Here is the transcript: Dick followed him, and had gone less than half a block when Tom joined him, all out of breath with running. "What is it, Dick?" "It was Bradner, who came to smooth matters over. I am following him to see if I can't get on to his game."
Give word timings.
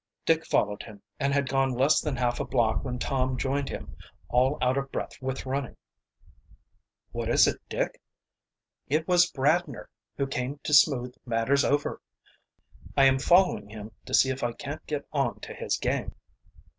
Dick 0.25 0.47
followed 0.47 0.81
him, 0.81 1.03
and 1.19 1.31
had 1.31 1.47
gone 1.47 1.71
less 1.75 2.01
than 2.01 2.15
half 2.15 2.39
a 2.39 2.43
block 2.43 2.83
when 2.83 2.97
Tom 2.97 3.37
joined 3.37 3.69
him, 3.69 3.95
all 4.29 4.57
out 4.59 4.75
of 4.75 4.91
breath 4.91 5.21
with 5.21 5.45
running. 5.45 5.75
"What 7.11 7.29
is 7.29 7.45
it, 7.45 7.61
Dick?" 7.69 8.01
"It 8.87 9.07
was 9.07 9.31
Bradner, 9.31 9.89
who 10.17 10.25
came 10.25 10.57
to 10.63 10.73
smooth 10.73 11.13
matters 11.23 11.63
over. 11.63 12.01
I 12.97 13.05
am 13.05 13.19
following 13.19 13.69
him 13.69 13.91
to 14.07 14.15
see 14.15 14.31
if 14.31 14.41
I 14.43 14.53
can't 14.53 14.83
get 14.87 15.05
on 15.13 15.39
to 15.41 15.53
his 15.53 15.77
game." 15.77 16.15